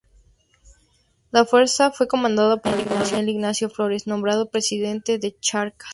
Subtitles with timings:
[1.29, 5.89] La fuerza fue comandada por el coronel Ignacio Flores, nombrado presidente de Charcas.